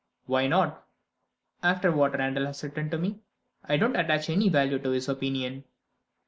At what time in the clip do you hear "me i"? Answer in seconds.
2.97-3.77